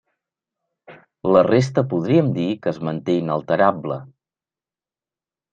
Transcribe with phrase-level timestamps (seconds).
[1.35, 4.03] La resta podríem dir que es manté inalterable.